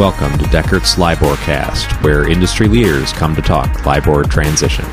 [0.00, 4.86] Welcome to Dechert's LIBOR Cast, where industry leaders come to talk LIBOR transition.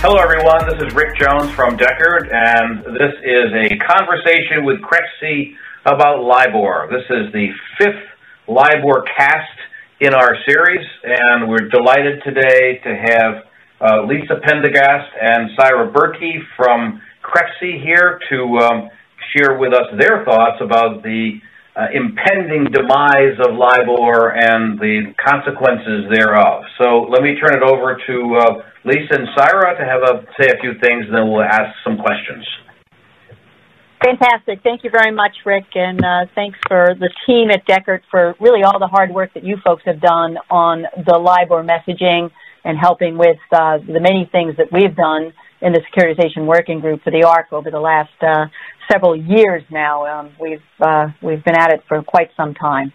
[0.00, 0.64] Hello, everyone.
[0.64, 6.88] This is Rick Jones from Dechert, and this is a conversation with CREFC about LIBOR.
[6.90, 8.08] This is the fifth
[8.48, 9.58] LIBOR cast
[10.00, 13.44] in our series, and we're delighted today to have
[13.78, 18.88] uh, Lisa Pendergast and Sairah Burki from CREFC here to um,
[19.36, 21.42] share with us their thoughts about the
[21.76, 26.64] uh, impending demise of LIBOR and the consequences thereof.
[26.80, 30.48] So let me turn it over to uh, Lisa and Sairah to have a, say
[30.48, 32.46] a few things, and then we'll ask some questions.
[34.02, 34.60] Fantastic.
[34.62, 38.62] Thank you very much, Rick, and uh, thanks for the team at Dechert for really
[38.62, 42.30] all the hard work that you folks have done on the LIBOR messaging
[42.64, 45.32] and helping with uh, the many things that we've done
[45.66, 48.46] in the securitization working group for the ARRC over the last uh,
[48.90, 50.06] several years now.
[50.06, 52.92] Um, we've uh, we've been at it for quite some time,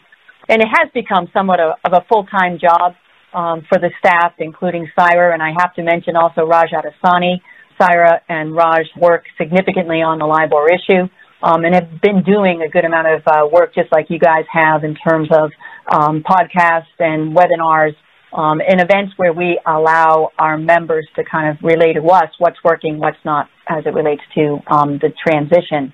[0.48, 2.94] and it has become somewhat of, of a full time job
[3.34, 5.34] um, for the staff, including Sairah.
[5.34, 7.42] and I have to mention also Raj Aidasani.
[7.80, 11.10] Sairah and Raj work significantly on the LIBOR issue.
[11.44, 14.46] Um, and have been doing a good amount of uh, work just like you guys
[14.52, 15.50] have in terms of
[15.92, 17.96] um, podcasts and webinars
[18.34, 22.58] um, in events where we allow our members to kind of relay to us what's
[22.64, 25.94] working, what's not, as it relates to um, the transition.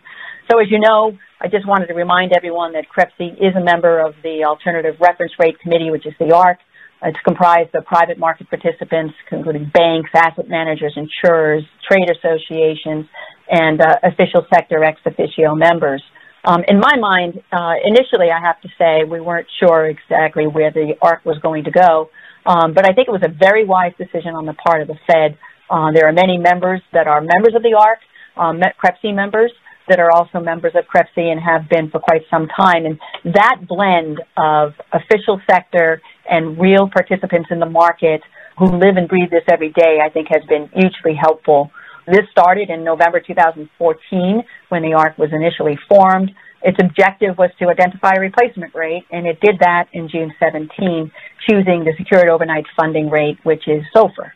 [0.50, 4.00] So as you know, I just wanted to remind everyone that CREFC is a member
[4.00, 6.58] of the Alternative Reference Rate Committee, which is the ARRC.
[7.04, 13.06] It's comprised of private market participants, including banks, asset managers, insurers, trade associations,
[13.50, 16.02] and uh, official sector ex officio members.
[16.48, 20.72] Um, in my mind, uh, initially, I have to say we weren't sure exactly where
[20.72, 22.10] the ARRC was going to go,
[22.46, 24.96] um, but I think it was a very wise decision on the part of the
[25.06, 25.38] Fed.
[25.70, 28.00] Uh, there are many members that are members of the ARRC,
[28.42, 29.52] um, CREFC members
[29.90, 32.86] that are also members of CREFC and have been for quite some time.
[32.86, 38.22] And that blend of official sector and real participants in the market
[38.58, 41.72] who live and breathe this every day, I think has been hugely helpful.
[42.08, 46.32] This started in November 2014 when the ARRC was initially formed.
[46.64, 51.12] Its objective was to identify a replacement rate, and it did that in June 17,
[51.48, 54.32] choosing the secured overnight funding rate, which is SOFR.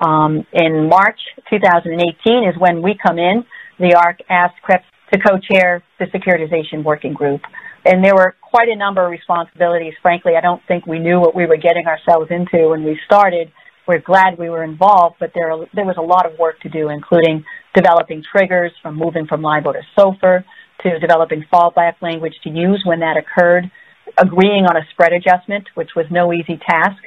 [0.00, 1.18] Um, in March
[1.50, 3.44] 2018 is when we come in.
[3.78, 7.40] The ARRC asked CREFC to co-chair the securitization working group.
[7.84, 9.94] And there were quite a number of responsibilities.
[10.02, 13.50] Frankly, I don't think we knew what we were getting ourselves into when we started.
[13.86, 16.88] We're glad we were involved, but there, there was a lot of work to do,
[16.88, 20.44] including developing triggers from moving from LIBOR to SOFR,
[20.82, 23.70] to developing fallback language to use when that occurred,
[24.18, 26.98] agreeing on a spread adjustment, which was no easy task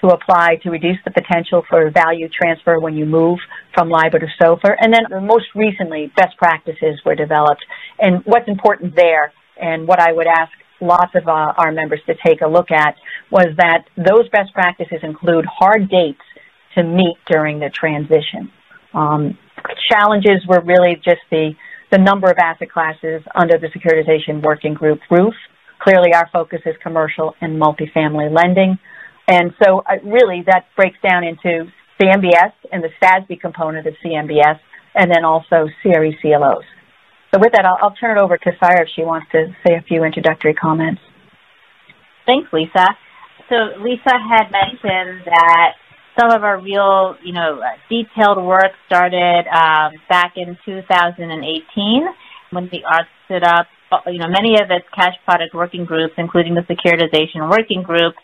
[0.00, 3.38] to apply to reduce the potential for value transfer when you move
[3.74, 4.76] from LIBOR to SOFR.
[4.78, 7.64] And then most recently, best practices were developed.
[7.98, 12.14] And what's important there, and what I would ask lots of uh, our members to
[12.24, 12.94] take a look at,
[13.30, 16.22] was that those best practices include hard dates
[16.76, 18.50] to meet during the transition.
[18.94, 19.38] Um,
[19.88, 21.54] challenges were really just the
[21.90, 25.34] the number of asset classes under the securitization working group roof.
[25.78, 28.78] Clearly, our focus is commercial and multifamily lending.
[29.26, 31.70] And so, uh, really, that breaks down into
[32.00, 34.58] CMBS and the SASB component of CMBS,
[34.94, 36.64] and then also CRE CLOs.
[37.32, 39.74] So, with that, I'll, I'll turn it over to Sairah if she wants to say
[39.76, 41.00] a few introductory comments.
[42.26, 42.88] Thanks, Lisa.
[43.48, 45.74] So, Lisa had mentioned that
[46.18, 52.06] some of our real, you know, detailed work started um, back in 2018
[52.50, 53.66] when the ARRC stood up,
[54.06, 58.14] you know, many of its cash product working groups, including the securitization working group.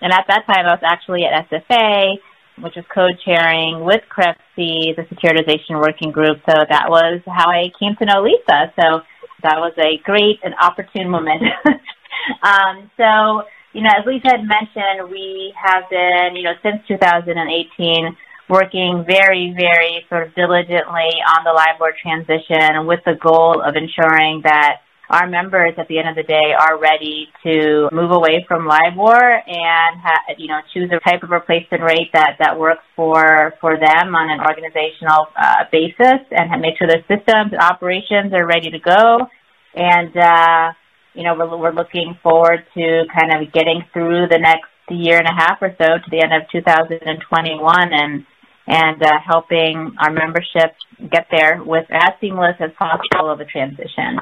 [0.00, 2.14] And at that time, I was actually at SFA,
[2.62, 6.38] which was co-chairing with CREFC, the securitization working group.
[6.48, 8.72] So that was how I came to know Lisa.
[8.76, 9.00] So
[9.42, 11.42] that was a great and opportune moment.
[12.42, 18.16] um, so you know, as Lisa had mentioned, we have been, you know, since 2018
[18.48, 24.42] working very, very sort of diligently on the LIBOR transition with the goal of ensuring
[24.42, 28.66] that our members at the end of the day are ready to move away from
[28.66, 33.52] LIBOR and ha- you know choose a type of replacement rate that that works for
[33.60, 38.46] for them on an organizational uh, basis and make sure their systems and operations are
[38.46, 39.26] ready to go.
[39.74, 40.72] And uh,
[41.20, 45.28] you know, we're, we're looking forward to kind of getting through the next year and
[45.28, 48.24] a half or so to the end of 2021 and
[48.66, 50.72] and uh, helping our membership
[51.10, 54.16] get there with as seamless as possible of a transition.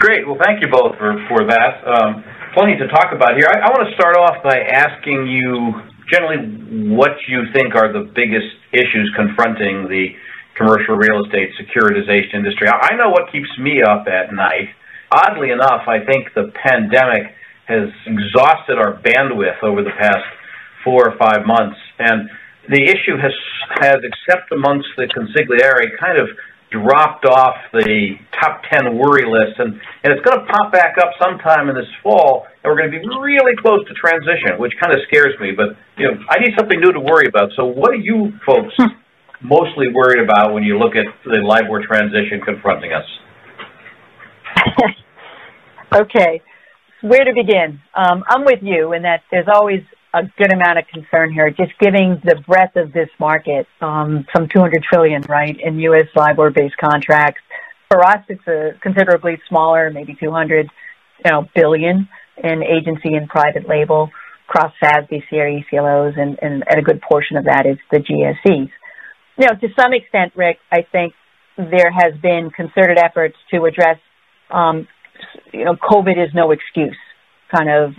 [0.00, 0.26] Great.
[0.26, 1.86] Well, thank you both for, for that.
[1.86, 3.46] Um, plenty to talk about here.
[3.46, 5.74] I, I want to start off by asking you
[6.10, 10.16] generally what you think are the biggest issues confronting the
[10.56, 12.68] commercial real estate securitization industry.
[12.68, 14.68] I know what keeps me up at night,
[15.12, 17.34] oddly enough, I think the pandemic
[17.66, 20.26] has exhausted our bandwidth over the past
[20.84, 22.28] four or five months, and
[22.68, 23.32] the issue has
[23.80, 26.28] has, except amongst the consigliere, kind of
[26.70, 31.10] dropped off the top 10 worry list, and, and it's going to pop back up
[31.18, 34.94] sometime in this fall, and we're going to be really close to transition, which kind
[34.94, 35.50] of scares me.
[35.50, 37.50] But you know, I need something new to worry about.
[37.56, 38.94] So, what are you folks hmm.
[39.42, 43.06] mostly worried about when you look at the LIBOR transition confronting us?
[45.94, 46.42] okay,
[47.02, 47.80] where to begin?
[47.94, 51.72] Um, I'm with you in that there's always a good amount of concern here, just
[51.80, 56.06] giving the breadth of this market, um, some 200 trillion, right, in U.S.
[56.16, 57.40] LIBOR-based contracts.
[57.88, 60.68] For us, it's a considerably smaller, maybe 200,
[61.24, 62.08] you know, billion
[62.42, 64.10] in agency and private label,
[64.46, 68.70] cross SASB, CRE, CLOs, and, and, and a good portion of that is the GSEs.
[69.38, 71.14] You know, to some extent, Rick, I think
[71.56, 73.98] there has been concerted efforts to address,
[74.50, 74.88] um,
[75.52, 76.96] you know, COVID is no excuse
[77.54, 77.94] kind of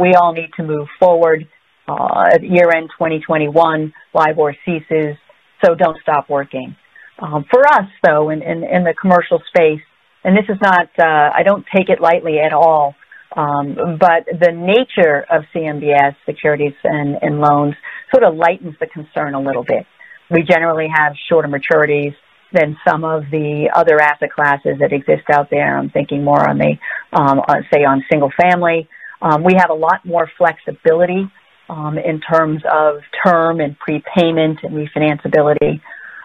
[0.00, 1.46] we all need to move forward.
[1.86, 5.16] Uh, at year end 2021, LIBOR ceases,
[5.64, 6.76] so don't stop working.
[7.18, 9.80] Um, for us, though, in, in, in, the commercial space,
[10.22, 12.94] and this is not, uh, I don't take it lightly at all,
[13.34, 17.74] um, but the nature of CMBS securities and, and loans
[18.14, 19.86] sort of lightens the concern a little bit.
[20.30, 22.14] We generally have shorter maturities
[22.52, 25.76] than some of the other asset classes that exist out there.
[25.76, 26.74] I'm thinking more on the,
[27.12, 28.88] um, on, say, on single family.
[29.20, 31.30] Um, we have a lot more flexibility
[31.68, 35.80] um, in terms of term and prepayment and refinanceability.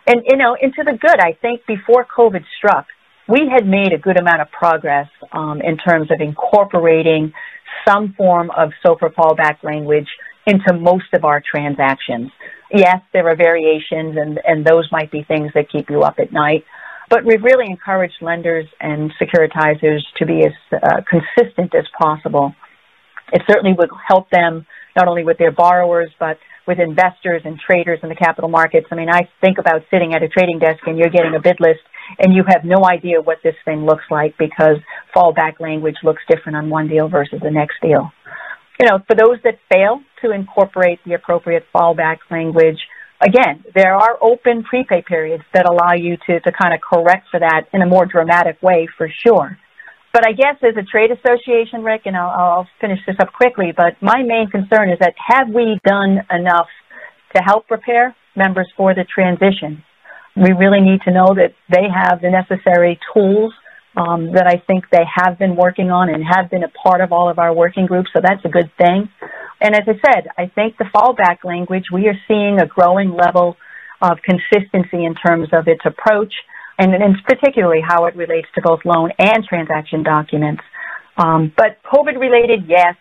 [0.08, 2.88] And, you know, into the good, I think before COVID struck,
[3.28, 7.34] we had made a good amount of progress um, in terms of incorporating
[7.88, 10.08] some form of SOFR fallback language
[10.46, 12.32] into most of our transactions
[12.74, 16.34] yes, there are variations, and, and those might be things that keep you up at
[16.34, 16.66] night.
[17.10, 22.56] But we've really encouraged lenders and securitizers to be as uh, consistent as possible.
[23.32, 24.66] It certainly would help them
[24.96, 26.38] not only with their borrowers, but
[26.68, 28.88] with investors and traders in the capital markets.
[28.92, 31.60] I mean, I think about sitting at a trading desk and you're getting a bid
[31.60, 31.82] list
[32.20, 34.78] and you have no idea what this thing looks like because
[35.16, 38.12] fallback language looks different on one deal versus the next deal
[38.84, 42.80] you know, for those that fail to incorporate the appropriate fallback language,
[43.22, 47.40] again, there are open prepay periods that allow you to, to kind of correct for
[47.40, 49.58] that in a more dramatic way for sure.
[50.12, 53.72] But I guess as a trade association, Rick, and I'll, I'll finish this up quickly,
[53.76, 56.68] but my main concern is that have we done enough
[57.38, 59.82] to help prepare members for the transition?
[60.36, 63.54] We really need to know that they have the necessary tools
[63.96, 67.12] um, that I think they have been working on and have been a part of
[67.12, 68.10] all of our working groups.
[68.14, 69.10] So that's a good thing.
[69.62, 73.56] And as I said, I think the fallback language, we are seeing a growing level
[74.02, 76.34] of consistency in terms of its approach
[76.78, 80.64] and, and particularly how it relates to both loan and transaction documents.
[81.18, 82.96] Um, but COVID related, yes.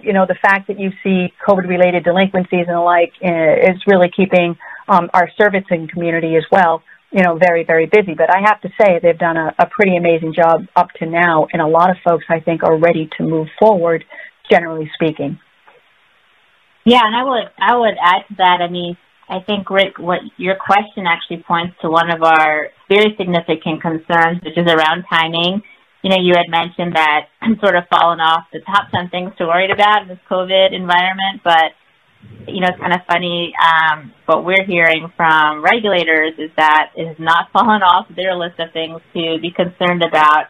[0.00, 3.82] You know, the fact that you see COVID related delinquencies and the like uh, is
[3.86, 4.56] really keeping
[4.88, 8.14] um, our servicing community as well you know, very, very busy.
[8.14, 11.46] But I have to say they've done a, a pretty amazing job up to now,
[11.52, 14.04] and a lot of folks, I think, are ready to move forward,
[14.50, 15.38] generally speaking.
[16.84, 18.58] Yeah, and I would I would add to that.
[18.62, 18.96] I mean,
[19.28, 24.40] I think Rick, what your question actually points to one of our very significant concerns,
[24.42, 25.62] which is around timing.
[26.02, 29.32] You know, you had mentioned that I'm sort of fallen off the top ten things
[29.38, 31.76] to worry about in this COVID environment, but
[32.46, 33.52] you know, it's kind of funny.
[33.56, 38.58] Um, what we're hearing from regulators is that it has not fallen off their list
[38.58, 40.48] of things to be concerned about.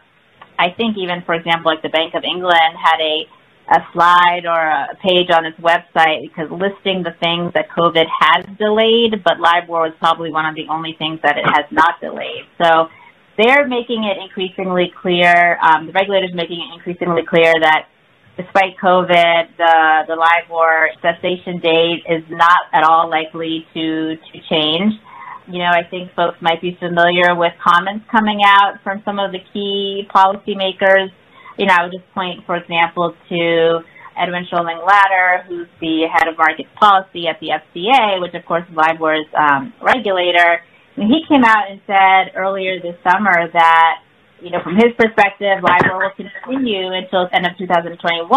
[0.57, 3.25] I think even, for example, like the Bank of England had a
[3.71, 8.43] a slide or a page on its website because listing the things that COVID has
[8.57, 12.43] delayed, but LIBOR was probably one of the only things that it has not delayed.
[12.59, 12.89] So
[13.37, 17.87] they're making it increasingly clear, um, the regulators making it increasingly clear that
[18.37, 24.93] despite COVID, the the LIBOR cessation date is not at all likely to to change.
[25.47, 29.31] You know, I think folks might be familiar with comments coming out from some of
[29.31, 31.09] the key policymakers.
[31.57, 33.79] You know, I would just point, for example, to
[34.17, 38.63] Edwin Schooling Latter, who's the head of markets policy at the FCA, which of course
[38.71, 40.61] LIBOR's um, regulator.
[40.95, 44.03] And he came out and said earlier this summer that
[44.41, 48.27] you know, from his perspective, LIBOR will continue until the end of 2021.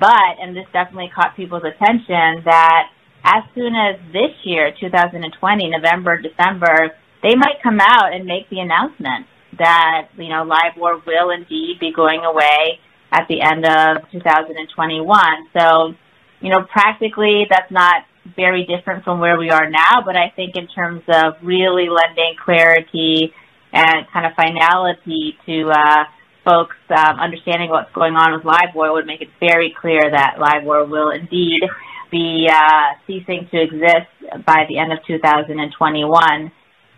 [0.00, 2.88] But, and this definitely caught people's attention, that
[3.22, 6.92] as soon as this year, 2020, November, December,
[7.22, 9.26] they might come out and make the announcement
[9.58, 12.80] that, you know, LIBOR will indeed be going away
[13.12, 15.48] at the end of 2021.
[15.56, 15.94] So,
[16.40, 18.04] you know, practically that's not
[18.36, 22.34] very different from where we are now, but I think in terms of really lending
[22.42, 23.32] clarity
[23.74, 26.04] and kind of finality to uh,
[26.44, 30.84] folks um, understanding what's going on with LIBOR would make it very clear that LIBOR
[30.84, 31.62] will indeed
[32.10, 34.08] be uh, ceasing to exist
[34.46, 36.52] by the end of 2021.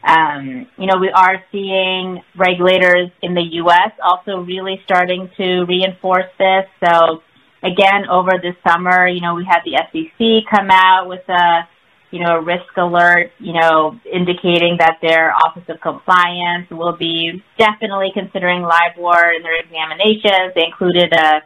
[0.07, 3.93] Um, you know, we are seeing regulators in the U.S.
[4.05, 6.67] also really starting to reinforce this.
[6.85, 7.23] So,
[7.63, 11.67] again, over this summer, you know, we had the SEC come out with a
[12.11, 17.43] you know, a risk alert, you know, indicating that their Office of Compliance will be
[17.59, 20.55] definitely considering LIBOR in their examinations.
[20.55, 21.43] They included a,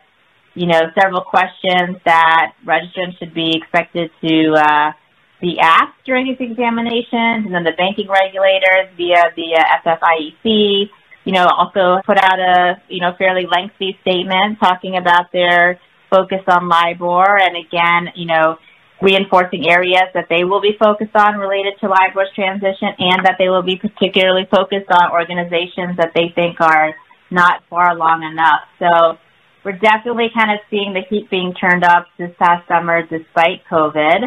[0.55, 4.93] you know, several questions that registrants should be expected to uh,
[5.40, 10.90] be asked during these examinations, and then the banking regulators via the uh, FFIEC,
[11.25, 16.43] you know, also put out a, you know, fairly lengthy statement talking about their focus
[16.47, 18.59] on LIBOR, and again, you know,
[19.00, 23.49] reinforcing areas that they will be focused on related to LIBOR's transition and that they
[23.49, 26.95] will be particularly focused on organizations that they think are
[27.30, 28.61] not far along enough.
[28.78, 29.19] So
[29.64, 34.25] we're definitely kind of seeing the heat being turned up this past summer despite COVID.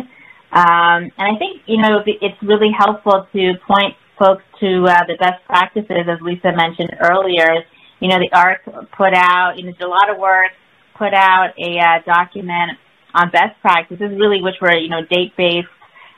[0.54, 5.18] Um, and I think, you know, it's really helpful to point folks to uh, the
[5.20, 7.66] best practices, as Lisa mentioned earlier.
[8.00, 10.52] You know, the ARRC put out, you know, did a lot of work,
[10.98, 12.78] put out a uh, document
[13.14, 15.68] on best practices, really, which were, you know, date-based,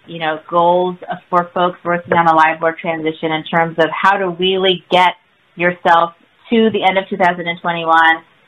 [0.07, 0.97] you know, goals
[1.29, 5.13] for folks working on a LIBOR transition in terms of how to really get
[5.55, 6.13] yourself
[6.49, 7.89] to the end of 2021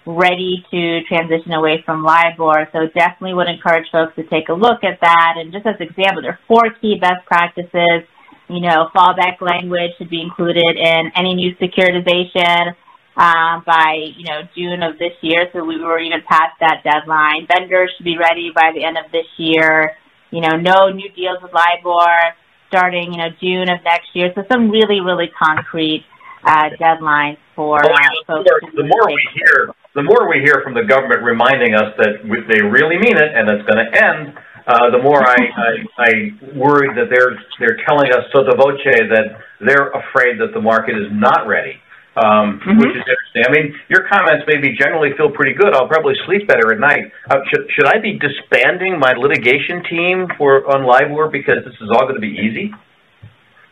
[0.05, 2.69] ready to transition away from LIBOR.
[2.71, 5.33] So definitely would encourage folks to take a look at that.
[5.37, 8.07] And just as an example, there are four key best practices.
[8.47, 12.75] You know, fallback language should be included in any new securitization
[13.17, 15.50] um, by you know June of this year.
[15.51, 17.47] So we were even past that deadline.
[17.50, 19.97] Vendors should be ready by the end of this year.
[20.29, 22.38] You know, no new deals with LIBOR
[22.69, 24.31] starting you know June of next year.
[24.36, 26.05] So some really really concrete
[26.45, 27.89] uh, deadlines for uh,
[28.27, 28.50] folks.
[28.75, 32.62] The more we hear, the more we hear from the government reminding us that they
[32.62, 34.38] really mean it and it's going to end.
[34.67, 36.12] Uh, the more I, I, I
[36.53, 41.07] worry that they're they're telling us sotto voce that they're afraid that the market is
[41.09, 41.79] not ready
[42.17, 42.81] um, mm-hmm.
[42.81, 43.43] which is interesting.
[43.45, 45.74] I mean, your comments made me generally feel pretty good.
[45.74, 47.13] I'll probably sleep better at night.
[47.29, 51.89] Uh, should should I be disbanding my litigation team for on LIBOR because this is
[51.93, 52.74] all going to be easy?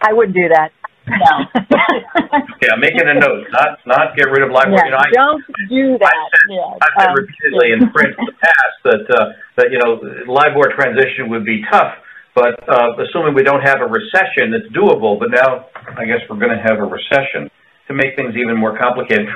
[0.02, 0.70] I wouldn't do that.
[1.06, 1.34] No.
[1.58, 3.50] okay, I'm making a note.
[3.50, 4.78] Not not get rid of LIBOR.
[4.78, 6.14] Yeah, you know, I, don't do that.
[6.14, 6.82] I've said, yeah.
[6.82, 9.26] I've said um, repeatedly in print in the past that uh,
[9.58, 11.98] that you know LIBOR transition would be tough.
[12.34, 15.18] But uh, assuming we don't have a recession, it's doable.
[15.18, 17.50] But now, I guess we're going to have a recession
[17.88, 19.28] to make things even more complicated.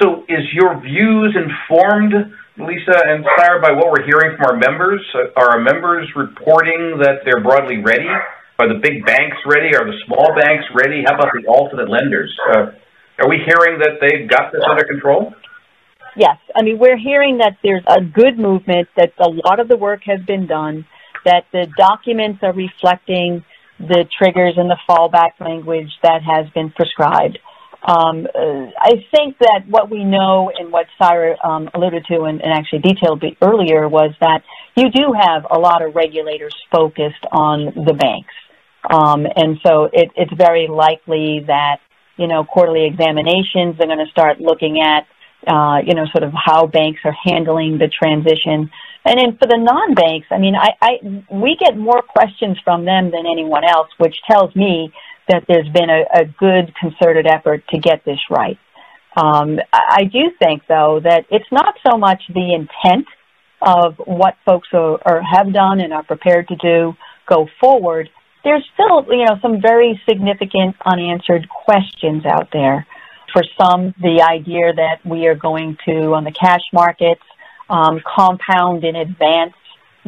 [0.00, 2.14] So, is your views informed,
[2.56, 5.04] Lisa and Sairah, by what we're hearing from our members?
[5.36, 8.08] Are our members reporting that they're broadly ready?
[8.58, 9.76] Are the big banks ready?
[9.76, 11.04] Are the small banks ready?
[11.06, 12.34] How about the alternate lenders?
[12.50, 12.72] Uh,
[13.20, 15.34] are we hearing that they've got this under control?
[16.16, 16.38] Yes.
[16.56, 20.00] I mean, we're hearing that there's a good movement, that a lot of the work
[20.06, 20.86] has been done,
[21.24, 23.44] that the documents are reflecting
[23.78, 27.38] the triggers and the fallback language that has been prescribed.
[27.86, 32.42] Um, uh, I think that what we know and what Sairah um, alluded to and,
[32.42, 34.42] and actually detailed earlier was that
[34.76, 38.34] you do have a lot of regulators focused on the banks.
[38.90, 41.78] Um, and so it, it's very likely that,
[42.16, 45.06] you know, quarterly examinations are going to start looking at,
[45.46, 48.70] uh, you know, sort of how banks are handling the transition.
[49.04, 53.10] And then for the non-banks, I mean, I, I, we get more questions from them
[53.10, 54.92] than anyone else, which tells me
[55.28, 58.58] that there's been a, a good concerted effort to get this right.
[59.16, 63.06] Um, I do think, though, that it's not so much the intent
[63.60, 66.94] of what folks are, are, have done and are prepared to do
[67.28, 68.08] go forward.
[68.44, 72.86] There's still, you know, some very significant unanswered questions out there.
[73.32, 77.20] For some, the idea that we are going to, on the cash markets,
[77.68, 79.52] um, compound in advance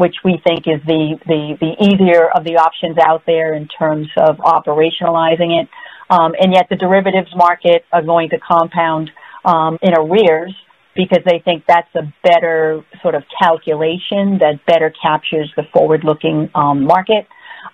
[0.01, 4.09] which we think is the, the, the easier of the options out there in terms
[4.17, 5.69] of operationalizing it.
[6.09, 9.11] Um, and yet the derivatives market are going to compound
[9.45, 10.55] um, in arrears
[10.97, 16.85] because they think that's a better sort of calculation that better captures the forward-looking um,
[16.85, 17.27] market.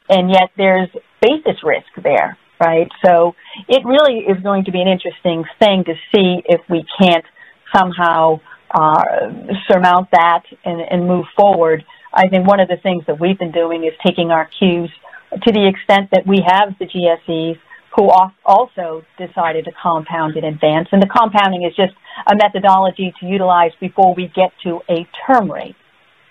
[0.08, 0.88] And yet there's
[1.22, 2.88] basis risk there, right?
[3.04, 3.36] So
[3.68, 7.24] it really is going to be an interesting thing to see if we can't
[7.74, 8.40] somehow
[8.70, 9.02] uh,
[9.70, 11.84] surmount that and, and move forward
[12.16, 14.90] I think one of the things that we've been doing is taking our cues
[15.42, 17.58] to the extent that we have the GSEs
[17.94, 18.10] who
[18.44, 20.88] also decided to compound in advance.
[20.92, 21.92] And the compounding is just
[22.26, 25.76] a methodology to utilize before we get to a term rate.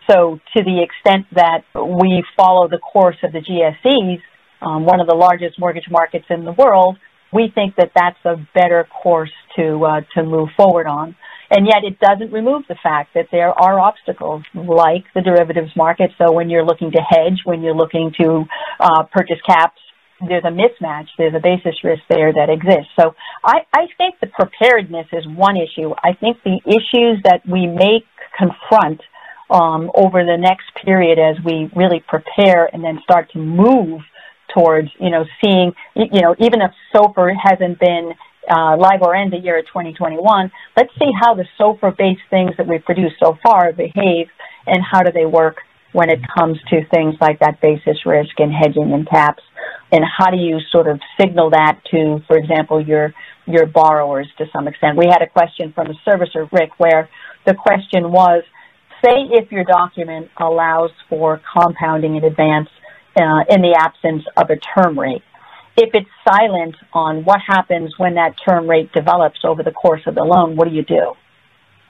[0.10, 4.22] So to the extent that we follow the course of the GSEs,
[4.62, 6.98] um, one of the largest mortgage markets in the world,
[7.34, 11.16] we think that that's a better course to uh, to move forward on.
[11.50, 16.12] And yet it doesn't remove the fact that there are obstacles like the derivatives market.
[16.18, 18.46] So when you're looking to hedge, when you're looking to
[18.80, 19.80] uh, purchase caps,
[20.28, 22.92] there's a mismatch, there's a basis risk there that exists.
[23.00, 25.94] So I, I think the preparedness is one issue.
[26.04, 28.04] I think the issues that we may
[28.38, 29.02] confront
[29.50, 34.02] um, over the next period as we really prepare and then start to move
[34.54, 38.14] towards, you know, seeing, you know, even if SOFR hasn't been
[38.50, 42.84] uh, LIBOR end the year of 2021, let's see how the SOFR-based things that we've
[42.84, 44.28] produced so far behave
[44.66, 45.58] and how do they work
[45.92, 49.42] when it comes to things like that basis risk and hedging and caps,
[49.94, 53.14] and how do you sort of signal that to, for example, your
[53.48, 54.98] your borrowers to some extent.
[54.98, 57.10] We had a question from a servicer, Rick, where
[57.46, 58.44] the question was,
[59.04, 62.70] say if your document allows for compounding in advance
[63.16, 65.24] uh, in the absence of a term rate.
[65.78, 70.16] If it's silent on what happens when that term rate develops over the course of
[70.16, 71.14] the loan, what do you do?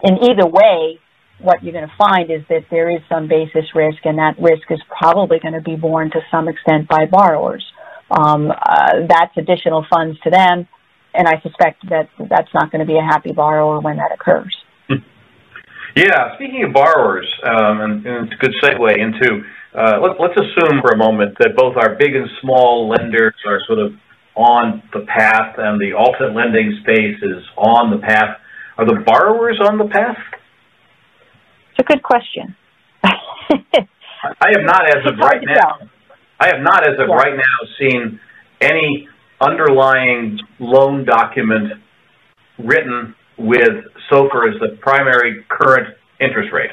[0.04, 1.00] In either way,
[1.40, 4.72] what you're going to find is that there is some basis risk, and that risk
[4.72, 7.64] is probably going to be borne to some extent by borrowers.
[8.10, 10.68] Um, uh, that's additional funds to them,
[11.14, 14.56] and I suspect that that's not going to be a happy borrower when that occurs.
[15.96, 19.44] Yeah, speaking of borrowers, um, and, and, it's a good segue into
[19.76, 23.60] uh, let, let's assume for a moment that both our big and small lenders are
[23.68, 23.94] sort of
[24.36, 28.38] on the path, and the alternate lending space is on the path.
[28.78, 30.18] Are the borrowers on the path?
[31.72, 32.56] It's a good question.
[33.04, 35.88] I have not, as of right now,
[36.40, 37.16] I have not, as of yeah.
[37.16, 38.20] right now, seen
[38.62, 39.08] any
[39.40, 41.74] underlying loan document
[42.58, 46.72] written with SOFR as the primary current interest rate.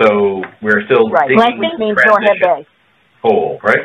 [0.00, 1.28] So we're still right.
[1.28, 2.66] digging Which means go ahead
[3.22, 3.84] hole, right?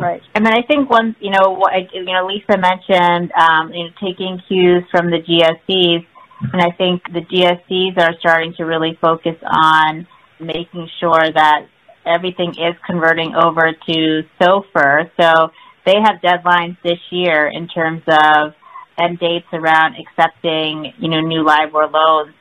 [0.00, 0.22] Right.
[0.34, 3.90] I mean, I think one, you know, what you know, Lisa mentioned, um, you know,
[4.00, 6.06] taking cues from the GSEs,
[6.52, 10.06] and I think the GSEs are starting to really focus on
[10.40, 11.66] making sure that
[12.06, 15.10] everything is converting over to SOFR.
[15.20, 15.50] So
[15.84, 18.54] they have deadlines this year in terms of
[18.98, 22.34] end dates around accepting, you know, new LIBOR loans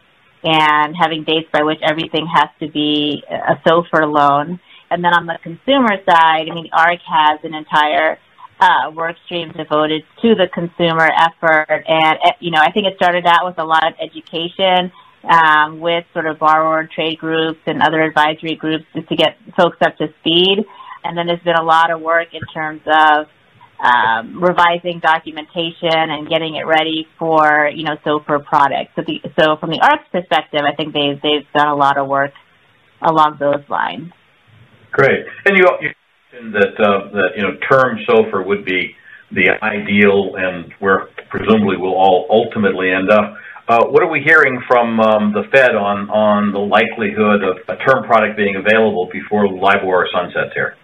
[0.44, 4.60] and having dates by which everything has to be a SOFR loan.
[4.90, 8.18] And then on the consumer side, I mean, ARRC has an entire
[8.60, 11.84] uh, work stream devoted to the consumer effort.
[11.88, 14.92] And, eh, you know, I think it started out with a lot of education
[15.24, 19.78] um, with sort of borrower trade groups and other advisory groups just to get folks
[19.82, 20.66] up to speed.
[21.04, 23.28] And then there's been a lot of work in terms of
[23.82, 28.92] um, revising documentation and getting it ready for you know SOFR products.
[28.96, 32.08] So, the, so from the ARRC's perspective, I think they've they've done a lot of
[32.08, 32.32] work
[33.02, 34.12] along those lines.
[34.92, 35.90] Great, and you, you
[36.32, 38.96] mentioned that uh, that you know term SOFR would be
[39.32, 43.38] the ideal and where presumably we'll all ultimately end up.
[43.68, 47.78] Uh, what are we hearing from um, the Fed on on the likelihood of a
[47.84, 50.76] term product being available before LIBOR sunsets here?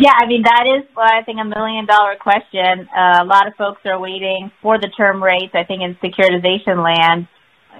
[0.00, 2.88] Yeah, I mean that is, well, I think, a million dollar question.
[2.88, 5.52] Uh, a lot of folks are waiting for the term rates.
[5.54, 7.28] I think in securitization land,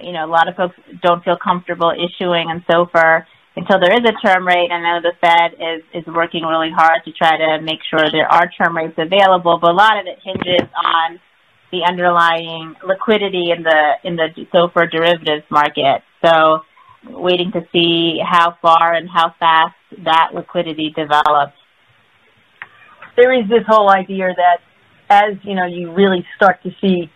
[0.01, 4.05] you know, a lot of folks don't feel comfortable issuing and SOFR until there is
[4.05, 4.69] a term rate.
[4.71, 8.31] I know the Fed is is working really hard to try to make sure there
[8.31, 11.19] are term rates available, but a lot of it hinges on
[11.71, 16.03] the underlying liquidity in the in the SOFR derivatives market.
[16.23, 16.61] So,
[17.09, 21.57] waiting to see how far and how fast that liquidity develops
[23.15, 24.59] there is this whole idea that
[25.09, 27.09] as you know you really start to see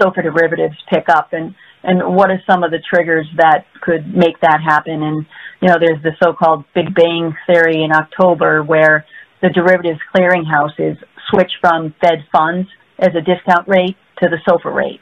[0.00, 4.40] SOFR derivatives pick up and and what are some of the triggers that could make
[4.40, 5.26] that happen and
[5.60, 9.04] you know there's the so-called big bang theory in October where
[9.42, 10.96] the derivatives clearinghouses
[11.30, 15.00] switch from Fed funds as a discount rate to the SOFR rate.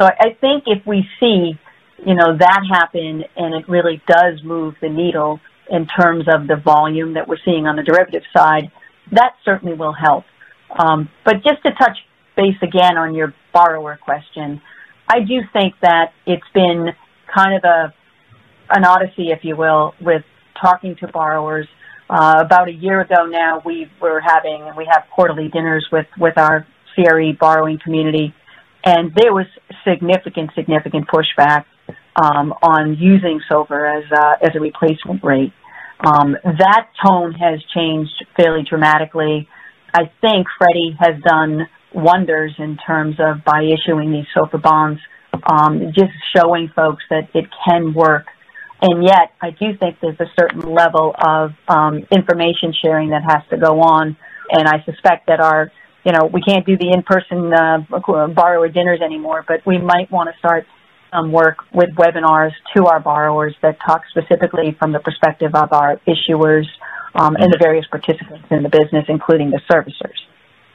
[0.00, 1.58] So I think if we see
[2.04, 6.56] you know that happen and it really does move the needle in terms of the
[6.56, 8.70] volume that we're seeing on the derivative side,
[9.12, 10.24] that certainly will help.
[10.78, 11.98] Um, but just to touch
[12.36, 14.60] base again on your borrower question,
[15.08, 16.88] I do think that it's been
[17.34, 17.94] kind of a
[18.70, 20.22] an odyssey, if you will, with
[20.60, 21.66] talking to borrowers.
[22.10, 26.36] Uh, about a year ago now, we were having we have quarterly dinners with with
[26.36, 28.34] our CRE borrowing community,
[28.84, 29.46] and there was
[29.86, 31.64] significant significant pushback
[32.16, 35.52] um, on using SOFR as a, as a replacement rate.
[36.00, 39.48] Um, that tone has changed fairly dramatically.
[39.92, 45.00] I think Freddie has done wonders in terms of by issuing these SOFR bonds,
[45.50, 48.26] um, just showing folks that it can work.
[48.80, 53.42] And yet, I do think there's a certain level of um, information sharing that has
[53.50, 54.16] to go on.
[54.50, 55.72] And I suspect that our
[56.04, 60.30] you know, we can't do the in-person uh, borrower dinners anymore, but we might want
[60.32, 60.66] to start
[61.12, 66.00] some work with webinars to our borrowers that talk specifically from the perspective of our
[66.06, 66.66] issuers
[67.14, 70.18] um, and the various participants in the business, including the servicers.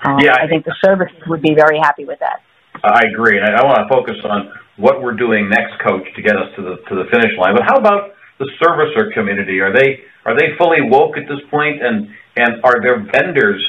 [0.04, 2.42] Um, yeah, I, I think the servicers would be very happy with that.
[2.84, 6.22] I agree, and I, I want to focus on what we're doing next, Coach, to
[6.22, 7.56] get us to the to the finish line.
[7.56, 9.60] But how about the servicer community?
[9.60, 13.64] Are they are they fully woke at this point, and and are their vendors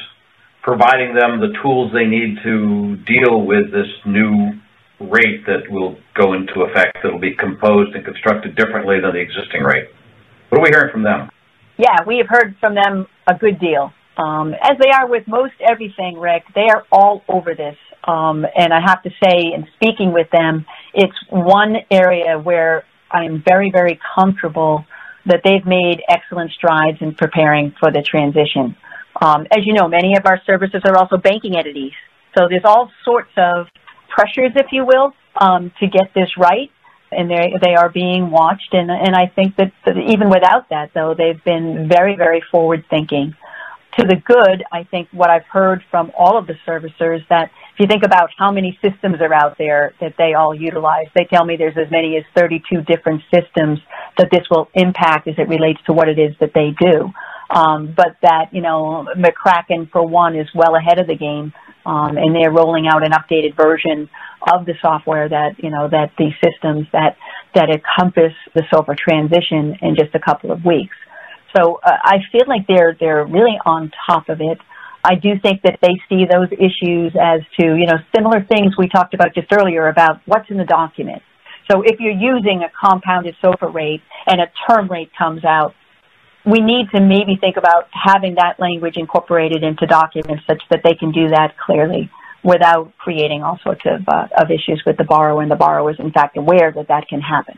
[0.63, 4.57] providing them the tools they need to deal with this new
[4.99, 9.19] rate that will go into effect that will be composed and constructed differently than the
[9.19, 9.89] existing rate.
[10.49, 11.29] What are we hearing from them?
[11.77, 13.91] Yeah, we have heard from them a good deal.
[14.17, 17.75] Um, as they are with most everything, Rick, they are all over this.
[18.05, 23.43] Um, and I have to say, in speaking with them, it's one area where I'm
[23.45, 24.85] very, very comfortable
[25.25, 28.77] that they've made excellent strides in preparing for the transition.
[29.21, 31.93] Um, as you know, many of our services are also banking entities.
[32.37, 33.67] So there's all sorts of
[34.15, 36.71] pressures, if you will, um, to get this right.
[37.11, 41.13] And they they are being watched, and and I think that, even without that, though,
[41.13, 43.35] they've been very very forward thinking.
[43.99, 47.79] To the good, I think what I've heard from all of the servicers that if
[47.79, 51.45] you think about how many systems are out there that they all utilize, they tell
[51.45, 53.79] me there's as many as 32 different systems
[54.17, 57.13] that this will impact as it relates to what it is that they do.
[57.49, 61.53] Um, but that, you know, McCracken, for one, is well ahead of the game,
[61.85, 64.09] um, and they're rolling out an updated version
[64.51, 67.17] of the software that, you know, that the systems that,
[67.53, 70.95] that encompass the SOFR transition in just a couple of weeks.
[71.55, 74.57] So uh, I feel like they're, they're really on top of it.
[75.03, 78.89] I do think that they see those issues as to, you know, similar things we
[78.89, 81.21] talked about just earlier about what's in the document.
[81.69, 85.73] So if you're using a compounded SOFR rate and a term rate comes out,
[86.45, 90.93] we need to maybe think about having that language incorporated into documents such that they
[90.93, 92.09] can do that clearly
[92.43, 95.99] without creating all sorts of, uh, of issues with the borrower and the borrower is
[95.99, 97.57] in fact aware that that can happen.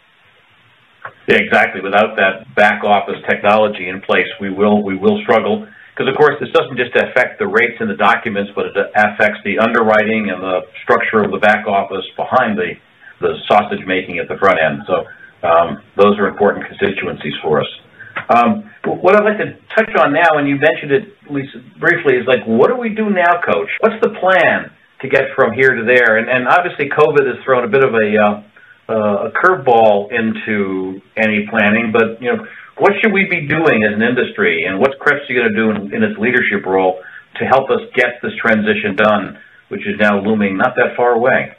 [1.28, 1.82] Yeah, exactly.
[1.82, 6.36] Without that back office technology in place, we will we will struggle because of course
[6.40, 10.42] this doesn't just affect the rates in the documents, but it affects the underwriting and
[10.42, 12.76] the structure of the back office behind the
[13.20, 14.84] the sausage making at the front end.
[14.88, 15.04] So
[15.44, 17.68] um, those are important constituencies for us.
[18.30, 22.28] Um, what I'd like to touch on now, and you mentioned it, Lisa, briefly, is
[22.28, 23.72] like, what do we do now, Coach?
[23.80, 26.18] What's the plan to get from here to there?
[26.18, 28.44] And, and obviously, COVID has thrown a bit of a, uh,
[28.90, 32.46] uh, a curveball into any planning, but you know,
[32.78, 35.96] what should we be doing as an industry, and what's CREFC going to do in,
[35.96, 37.00] in its leadership role
[37.40, 41.56] to help us get this transition done, which is now looming not that far away?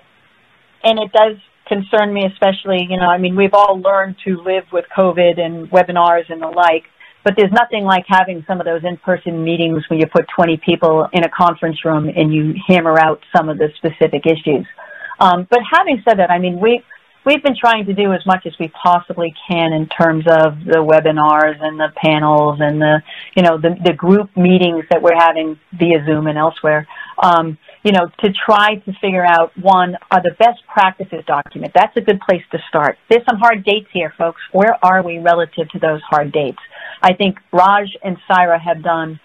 [0.84, 1.36] And it does
[1.68, 5.70] concern me especially, you know, I mean, we've all learned to live with COVID and
[5.70, 6.84] webinars and the like,
[7.24, 11.08] but there's nothing like having some of those in-person meetings when you put 20 people
[11.12, 14.66] in a conference room and you hammer out some of the specific issues.
[15.20, 16.82] Um, but having said that, I mean, we,
[17.26, 20.78] we've been trying to do as much as we possibly can in terms of the
[20.78, 23.02] webinars and the panels and the,
[23.36, 26.86] you know, the, the group meetings that we're having via Zoom and elsewhere.
[27.22, 31.72] Um, you know, to try to figure out one, are the best practices document.
[31.74, 32.98] That's a good place to start.
[33.08, 34.40] There's some hard dates here, folks.
[34.52, 36.58] Where are we relative to those hard dates?
[37.02, 39.20] I think Raj and Sairah have done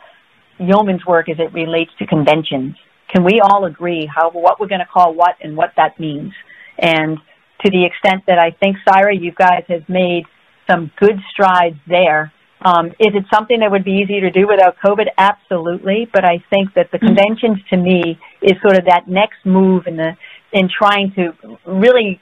[0.59, 2.75] yeoman's work as it relates to conventions.
[3.13, 6.33] Can we all agree how what we're going to call what and what that means?
[6.77, 7.17] And
[7.63, 10.25] to the extent that I think, Sairah, you guys have made
[10.69, 12.31] some good strides there
[12.63, 15.07] um, is it something that would be easy to do without COVID?
[15.17, 16.07] Absolutely.
[16.11, 17.07] But I think that the mm-hmm.
[17.07, 20.15] conventions to me is sort of that next move in the
[20.51, 21.33] in trying to
[21.65, 22.21] really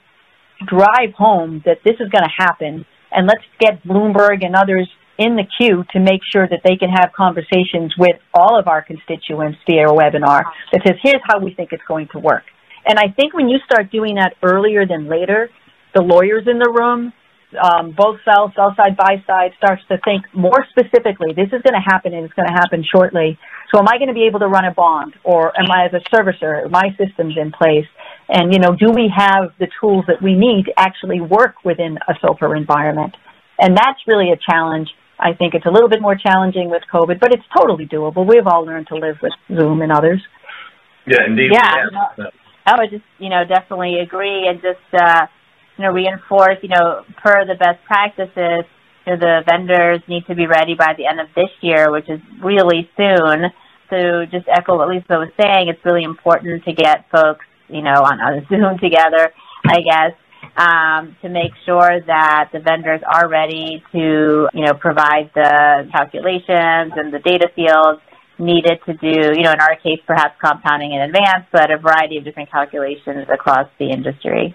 [0.66, 5.36] drive home that this is going to happen, and let's get Bloomberg and others in
[5.36, 9.58] the queue to make sure that they can have conversations with all of our constituents
[9.68, 12.44] via a webinar that says, here's how we think it's going to work.
[12.86, 15.50] And I think when you start doing that earlier than later,
[15.94, 17.12] the lawyers in the room,
[17.56, 21.74] um, both sell, sell side, buy side starts to think more specifically, this is going
[21.74, 23.38] to happen and it's going to happen shortly.
[23.72, 25.92] So am I going to be able to run a bond or am I as
[25.92, 27.86] a servicer, my systems in place?
[28.28, 31.98] And, you know, do we have the tools that we need to actually work within
[32.08, 33.16] a SOFR environment?
[33.58, 34.88] And that's really a challenge.
[35.18, 38.26] I think it's a little bit more challenging with COVID, but it's totally doable.
[38.26, 40.20] We've all learned to live with Zoom and others.
[41.06, 41.50] Yeah, indeed.
[41.52, 42.28] Yeah.
[42.64, 45.26] I would just, you know, definitely agree and just, uh,
[45.82, 48.64] you know, reinforce, you know, per the best practices,
[49.04, 52.08] you know, the vendors need to be ready by the end of this year, which
[52.08, 53.50] is really soon.
[53.90, 57.98] So just echo what Lisa was saying, it's really important to get folks, you know,
[57.98, 59.34] on, on Zoom together,
[59.66, 60.14] I guess,
[60.56, 66.92] um, to make sure that the vendors are ready to, you know, provide the calculations
[66.94, 68.00] and the data fields
[68.38, 72.18] needed to do, you know, in our case, perhaps compounding in advance, but a variety
[72.18, 74.54] of different calculations across the industry.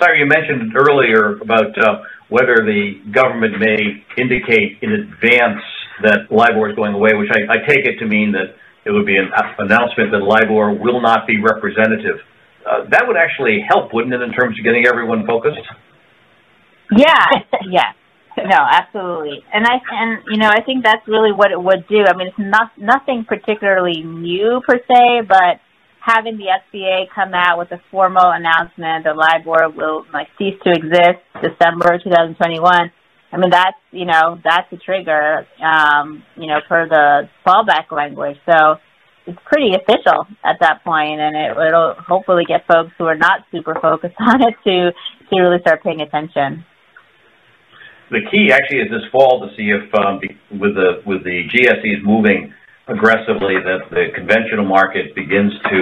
[0.00, 5.60] Sorry, you mentioned earlier about uh, whether the government may indicate in advance
[6.02, 9.04] that LIBOR is going away, which I, I take it to mean that it would
[9.04, 12.16] be an announcement that LIBOR will not be representative.
[12.64, 15.60] Uh, that would actually help, wouldn't it, in terms of getting everyone focused?
[16.96, 17.26] Yeah,
[17.68, 17.92] yeah.
[18.38, 19.44] No, absolutely.
[19.52, 22.04] And I and you know, I think that's really what it would do.
[22.06, 25.60] I mean, it's not nothing particularly new per se, but
[26.00, 30.72] having the FCA come out with a formal announcement that LIBOR will like cease to
[30.72, 32.90] exist December 2021.
[33.32, 38.38] I mean, that's you know that's a trigger, um, you know, for the fallback language.
[38.44, 38.76] So
[39.26, 43.44] it's pretty official at that point, and it, it'll hopefully get folks who are not
[43.52, 44.92] super focused on it to
[45.30, 46.64] to really start paying attention
[48.10, 52.02] the key actually is this fall to see if um, with the with the GSEs
[52.02, 52.52] moving
[52.90, 55.78] aggressively that the conventional market begins to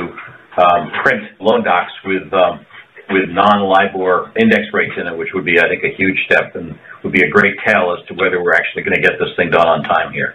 [0.60, 2.64] um, print loan docs with um,
[3.10, 6.78] with non-LIBOR index rates in it, which would be, I think, a huge step and
[7.02, 9.50] would be a great tell as to whether we're actually going to get this thing
[9.50, 10.34] done on time here.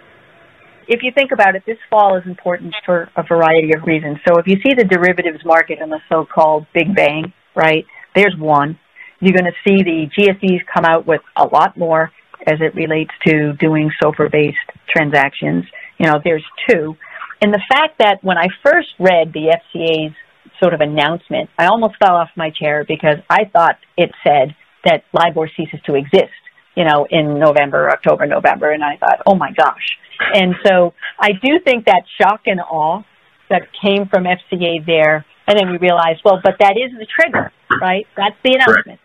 [0.88, 4.18] If you think about it, this fall is important for a variety of reasons.
[4.26, 8.78] So if you see the derivatives market and the so-called Big Bang, right, there's one.
[9.20, 12.10] You're going to see the GSEs come out with a lot more
[12.46, 14.58] as it relates to doing SOFR-based
[14.94, 15.64] transactions.
[15.98, 16.96] You know, there's two.
[17.40, 20.14] And the fact that when I first read the FCA's
[20.60, 24.54] sort of announcement, I almost fell off my chair because I thought it said
[24.84, 26.32] that LIBOR ceases to exist,
[26.76, 28.70] you know, in November, October, November.
[28.70, 29.98] And I thought, oh my gosh.
[30.32, 33.02] And so I do think that shock and awe
[33.50, 35.24] that came from FCA there.
[35.46, 38.06] And then we realized, well, but that is the trigger, right?
[38.16, 39.00] That's the announcement.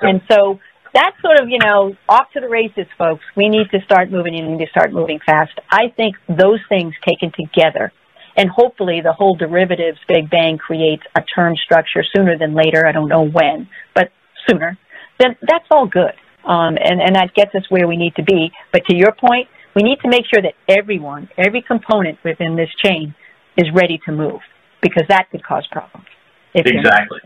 [0.00, 0.60] And so
[0.98, 3.22] that's sort of, you know, off to the races, folks.
[3.36, 5.52] We need to start moving and we need to start moving fast.
[5.70, 7.92] I think those things taken together
[8.36, 12.86] and hopefully the whole derivatives big bang creates a term structure sooner than later.
[12.86, 14.10] I don't know when, but
[14.48, 14.78] sooner.
[15.18, 16.14] Then that's all good.
[16.44, 18.52] Um, and, and that gets us where we need to be.
[18.72, 22.70] But to your point, we need to make sure that everyone, every component within this
[22.82, 23.14] chain
[23.56, 24.40] is ready to move
[24.80, 26.06] because that could cause problems.
[26.54, 27.18] Exactly.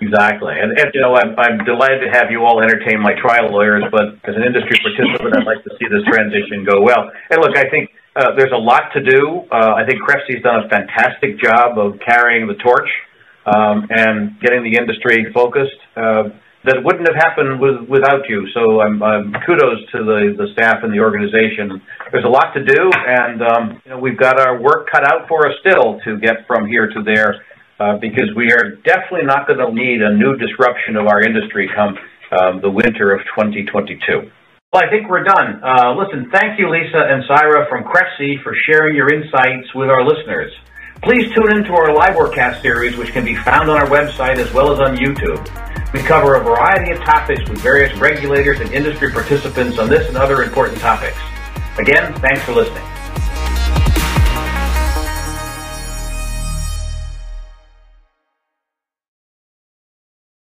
[0.00, 0.52] Exactly.
[0.60, 3.84] And, and you know, I'm, I'm delighted to have you all entertain my trial lawyers,
[3.90, 7.08] but as an industry participant, I'd like to see this transition go well.
[7.30, 9.48] And look, I think uh, there's a lot to do.
[9.50, 12.88] Uh, I think CREFC's done a fantastic job of carrying the torch
[13.46, 15.80] um, and getting the industry focused.
[15.96, 18.48] Uh, that wouldn't have happened with, without you.
[18.52, 21.80] So I'm, I'm kudos to the, the staff and the organization.
[22.10, 25.28] There's a lot to do, and um, you know, we've got our work cut out
[25.28, 27.46] for us still to get from here to there
[28.00, 31.96] because we are definitely not going to need a new disruption of our industry come
[32.32, 34.30] um, the winter of 2022.
[34.72, 35.62] Well, I think we're done.
[35.62, 40.04] Uh, listen, thank you, Lisa and Sairah from CREFC for sharing your insights with our
[40.04, 40.52] listeners.
[41.02, 44.72] Please tune into our LIBORcast series, which can be found on our website as well
[44.72, 45.40] as on YouTube.
[45.92, 50.16] We cover a variety of topics with various regulators and industry participants on this and
[50.16, 51.18] other important topics.
[51.78, 52.95] Again, thanks for listening.